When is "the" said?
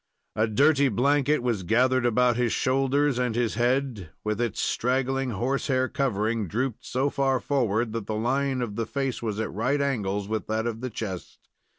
8.07-8.15, 8.77-8.87, 10.81-10.89